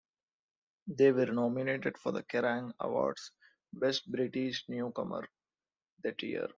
They 0.87 1.11
were 1.11 1.27
nominated 1.27 1.95
for 1.95 2.11
the 2.11 2.23
Kerrang 2.23 2.73
Award's 2.79 3.31
'Best 3.71 4.11
British 4.11 4.65
Newcomer' 4.67 5.29
that 6.01 6.23
year. 6.23 6.47